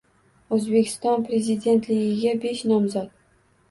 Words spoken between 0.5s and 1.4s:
O‘zbekiston